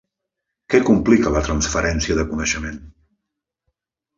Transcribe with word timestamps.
Què 0.73 0.79
complica 0.87 1.33
la 1.35 1.43
transferència 1.49 2.17
de 2.21 2.25
coneixement? 2.33 2.81